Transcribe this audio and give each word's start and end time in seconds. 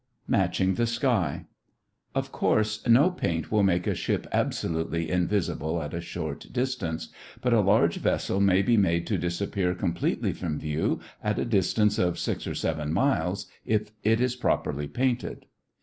MATCHING 0.27 0.73
THE 0.73 0.87
SKY 0.87 1.45
Of 2.15 2.31
course, 2.31 2.83
no 2.87 3.11
paint 3.11 3.51
will 3.51 3.61
make 3.61 3.85
a 3.85 3.93
ship 3.93 4.25
absolutely 4.31 5.11
invisible 5.11 5.79
at 5.79 5.93
a 5.93 6.01
short 6.01 6.47
distance, 6.51 7.09
but 7.39 7.53
a 7.53 7.59
large 7.61 7.97
vessel 7.97 8.39
may 8.39 8.63
be 8.63 8.77
made 8.77 9.05
to 9.05 9.19
disappear 9.19 9.75
completely 9.75 10.33
from 10.33 10.57
view 10.57 11.01
at 11.23 11.37
a 11.37 11.45
distance 11.45 11.99
of 11.99 12.17
six 12.17 12.47
or 12.47 12.55
seven 12.55 12.91
miles 12.91 13.45
if 13.63 13.91
it 14.01 14.19
is 14.19 14.35
properly 14.35 14.87
painted. 14.87 15.45